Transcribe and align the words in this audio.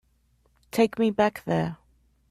Take 0.71 0.97
me 0.97 1.11
back 1.11 1.43
there. 1.45 1.77